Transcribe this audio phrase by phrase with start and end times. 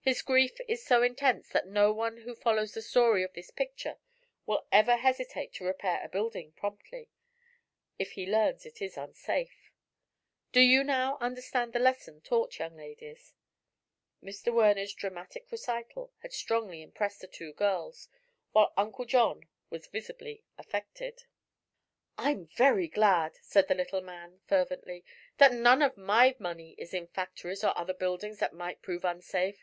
[0.00, 3.98] His grief is so intense that no one who follows the story of this picture
[4.46, 7.10] will ever hesitate to repair a building promptly,
[7.98, 9.70] if he learns it is unsafe.
[10.50, 13.34] Do you now understand the lesson taught, young ladies?"
[14.22, 14.50] Mr.
[14.50, 18.08] Werner's dramatic recital had strongly impressed the two girls,
[18.52, 21.24] while Uncle John was visibly affected.
[22.16, 25.04] "I'm very glad," said the little man fervently,
[25.36, 29.62] "that none of my money is in factories or other buildings that might prove unsafe.